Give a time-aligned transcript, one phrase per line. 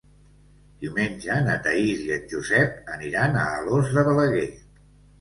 [0.85, 4.47] Diumenge na Thaís i en Josep aniran a Alòs de Balaguer.